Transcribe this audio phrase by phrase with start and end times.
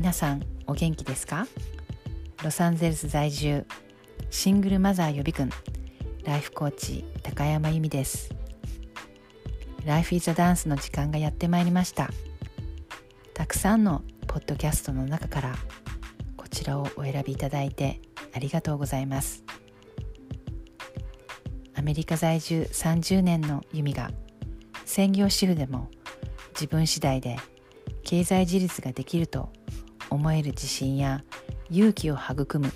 [0.00, 1.46] 皆さんお元気ですか？
[2.42, 3.66] ロサンゼルス在住
[4.30, 5.50] シングルマザー予備軍
[6.24, 8.34] ライフコーチ高山由美です。
[9.84, 12.08] ライフイズダンスの時間がやってまいりました。
[13.34, 15.54] たくさんのポッドキャストの中から
[16.34, 18.00] こちらをお選びいただいて
[18.34, 19.44] ありがとうございます。
[21.74, 24.10] アメリカ在住30年の由美が
[24.86, 25.90] 専業主婦でも
[26.54, 27.36] 自分次第で
[28.02, 29.50] 経済自立ができると
[30.10, 31.24] 思える自信や
[31.70, 32.72] 勇気を育む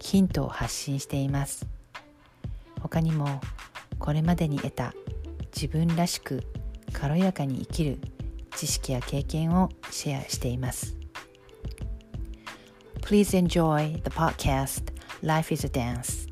[0.00, 1.66] ヒントを発信しています。
[2.80, 3.40] 他にも
[3.98, 4.94] これまでに得た
[5.54, 6.44] 自分らしく
[6.92, 7.98] 軽やかに生きる
[8.56, 10.96] 知識や経験をシェアしています。
[13.02, 14.92] Please enjoy the podcast
[15.22, 16.28] Life is a Dance.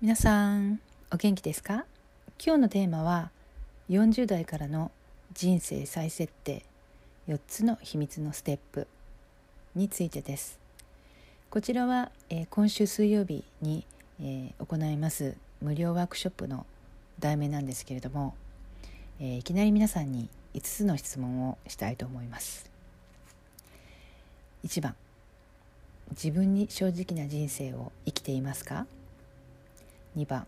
[0.00, 0.80] 皆さん
[1.12, 1.84] お元気ですか
[2.44, 3.30] 今日のテーマは
[3.90, 4.92] 40代からの
[5.34, 6.62] 人生再設定
[7.26, 8.86] 4つの秘密のステップ
[9.74, 10.60] についてです。
[11.50, 13.84] こちらは、えー、今週水曜日に、
[14.22, 16.66] えー、行います無料ワークショップの
[17.18, 18.36] 題名なんですけれども、
[19.18, 22.70] えー、いきなり皆さんに5つの質問をしたいと思います。
[24.64, 24.94] 1番
[26.10, 28.86] 自分に正直な人生を生きていますか
[30.16, 30.46] ？2番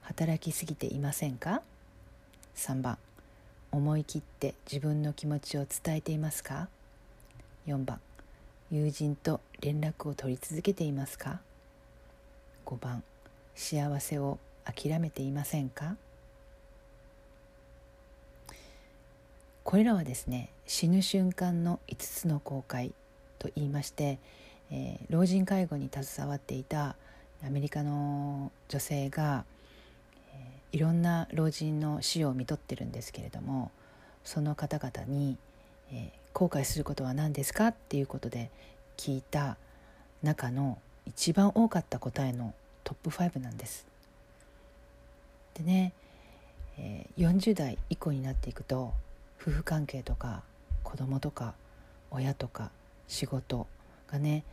[0.00, 1.60] 働きすぎていませんか？
[2.56, 2.98] 3番。
[3.70, 6.68] 思い切って自分の気持ちを伝えていますか
[7.66, 8.00] ？4番。
[8.70, 11.40] 友人と連絡を取り続けていますか
[12.66, 13.02] ？5番。
[13.54, 15.96] 幸せを諦めていませんか？
[19.64, 22.92] これらはですね死ぬ瞬間の5つの後悔
[23.38, 24.18] と言いまして、
[24.70, 26.96] えー、老人介護に携わっていた
[27.44, 29.44] アメリカの女性が、
[30.72, 33.70] いろんな老人の死を見とってるんですけれども
[34.24, 35.36] その方々に、
[35.92, 38.50] えー、後悔することは何ですかっていうことで
[38.96, 39.56] 聞いた
[40.22, 43.86] 中の一番多かった答えのトップ5なんです。
[45.54, 45.92] でね、
[46.78, 48.92] えー、40代以降になっていくと
[49.40, 50.42] 夫婦関係とか
[50.82, 51.54] 子供とか
[52.10, 52.70] 親とか
[53.08, 53.66] 仕事
[54.10, 54.44] がね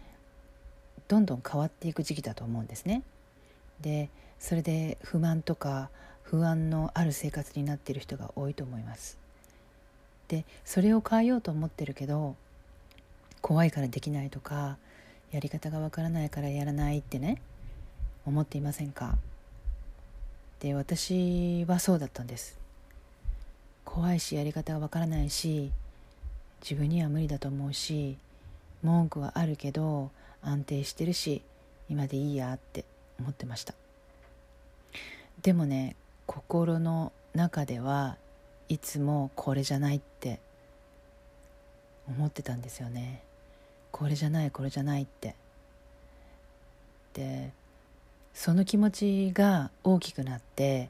[1.07, 3.03] どんどん変わっていく時期だと思うんですね。
[3.81, 4.09] で
[4.39, 5.89] それで不満とか
[6.23, 9.17] 不安のある生活になっている人が多いと思います。
[10.27, 12.35] でそれを変えようと思ってるけど
[13.41, 14.77] 怖いからできないとか
[15.31, 17.41] やり方がわからないからやらないってね
[18.25, 19.17] 思っていませんか？
[20.59, 22.59] で私はそうだったんです。
[23.85, 25.71] 怖いしやり方がわからないし
[26.61, 28.17] 自分には無理だと思うし
[28.83, 30.11] 文句はあるけど
[30.43, 31.41] 安定してるし
[31.89, 32.85] 今でいいやって。
[33.19, 33.73] 思ってました。
[35.41, 38.17] でもね心の中では
[38.67, 40.39] いつもこれじゃないって
[42.07, 43.23] 思ってたんですよね。
[43.91, 45.35] これじゃないこれじゃないって。
[47.13, 47.51] で
[48.33, 50.89] その気持ちが大きくなって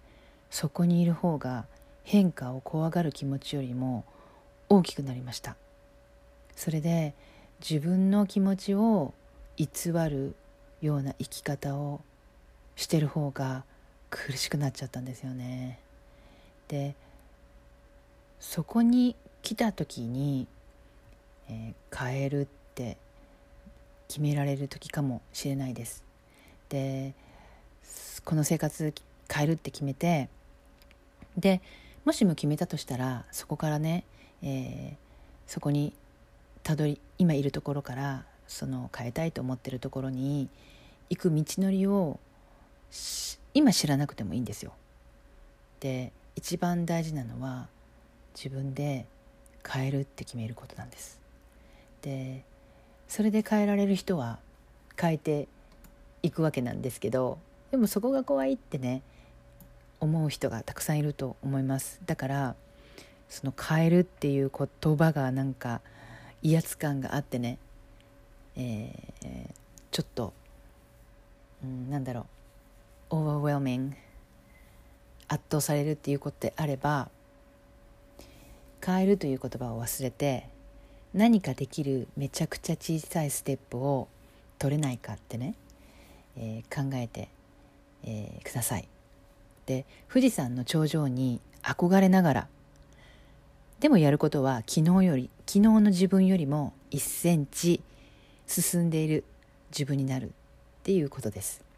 [0.52, 1.66] そこにいる方が
[2.04, 4.04] 変化を怖がる気持ちよりも
[4.68, 5.56] 大きくなりました。
[6.56, 7.14] それで
[7.62, 9.14] 自分の気持ちを
[9.58, 9.68] 偽
[10.10, 10.36] る
[10.82, 12.02] ような生き方を
[12.80, 13.66] してる方が
[14.10, 15.80] 苦しくなっちゃったんですよね。
[16.70, 16.96] で
[18.40, 20.48] そこに来た時に、
[21.50, 22.96] えー、変えるって
[24.08, 26.06] 決められる時かもしれないです。
[26.70, 27.14] で
[28.24, 28.94] この生活
[29.30, 30.30] 変えるって決めて
[31.38, 31.62] で
[32.06, 34.06] もしも決めたとしたらそこからね、
[34.42, 34.96] えー、
[35.52, 35.94] そこに
[36.64, 40.48] たどり今いるところからその変えたいと思ってるところに
[41.10, 42.22] 行く道のりを
[43.54, 44.74] 今知らなくてもいいんですよ。
[45.80, 47.68] で一番大事なのは
[48.36, 49.06] 自分で
[49.68, 51.20] 変えるって決めることなんです。
[52.02, 52.44] で
[53.08, 54.40] それで変えられる人は
[55.00, 55.48] 変えて
[56.22, 57.40] いくわけなんですけど
[57.72, 59.02] でもそこが怖いってね
[60.00, 62.00] 思う人がたくさんいると思います。
[62.06, 62.56] だから
[63.30, 65.82] その変えるっていう言葉がなんか
[66.42, 67.58] 威圧感があってね
[68.56, 69.50] えー、
[69.92, 70.34] ちょっと、
[71.64, 72.26] うん、なんだろう
[73.10, 73.94] overwhelming
[75.28, 77.10] 圧倒されるっていうことであれば
[78.86, 80.48] 変えるという言葉を忘れて
[81.14, 84.08] 何かできるめちゃくちゃ小さいステップを
[84.58, 85.56] 取れないかってね、
[86.38, 87.30] えー、考えて、
[88.04, 88.88] えー、ください。
[89.66, 92.48] で富士山の頂上に憧れながら
[93.80, 97.82] でもやることは昨日より昨日の自分よりも1センチ
[98.48, 99.24] 進んでいる
[99.72, 100.32] 自分になるっ
[100.84, 101.69] ていうことです。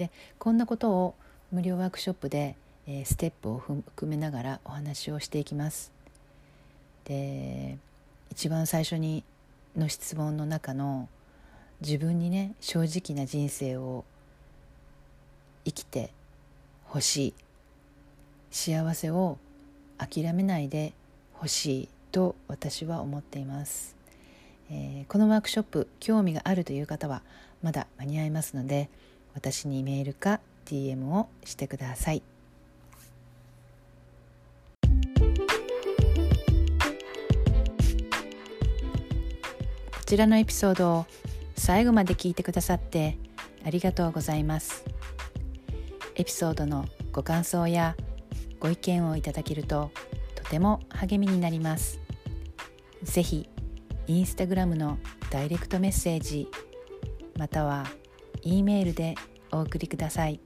[0.00, 1.14] でこんなことを
[1.52, 2.56] 無料ワークショップで、
[2.86, 5.92] えー、ステップを含めながらお話をしていきます。
[7.04, 7.76] で
[8.30, 9.24] 一番最初に
[9.76, 11.06] の質問の中の
[11.82, 14.06] 自分にね正直な人生を
[15.66, 16.10] 生きて
[16.84, 17.34] ほしい
[18.50, 19.36] 幸せを
[19.98, 20.94] 諦めないで
[21.34, 23.96] ほしいと私は思っています、
[24.70, 27.22] えー、このワークショップ興味があるという方は
[27.62, 28.88] まだ間に合いますので
[29.34, 32.22] 私にメールか DM をしてください。
[39.92, 41.06] こちらのエピソードを
[41.56, 43.16] 最後まで聞いてくださって
[43.64, 44.84] ありがとうございます。
[46.16, 47.96] エピソードのご感想や
[48.58, 49.92] ご意見をいただけると
[50.34, 52.00] とても励みになります。
[53.04, 53.48] ぜひ
[54.08, 54.98] インスタグラムの
[55.30, 56.48] ダイレクトメッセージ
[57.36, 57.86] または
[58.42, 59.14] E メールで
[59.52, 60.40] お送りください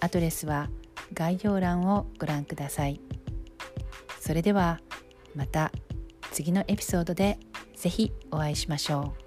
[0.00, 0.68] アドレスは
[1.12, 3.00] 概要欄をご覧ください
[4.20, 4.80] それでは
[5.34, 5.70] また
[6.32, 7.38] 次のエピソードで
[7.74, 9.25] ぜひお会いしましょう。